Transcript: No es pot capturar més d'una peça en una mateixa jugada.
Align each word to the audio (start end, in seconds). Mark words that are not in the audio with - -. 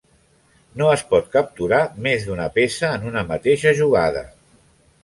No 0.81 0.87
es 0.93 1.03
pot 1.11 1.27
capturar 1.35 1.83
més 2.09 2.27
d'una 2.31 2.49
peça 2.59 2.91
en 2.97 3.07
una 3.13 3.25
mateixa 3.35 3.77
jugada. 3.83 4.27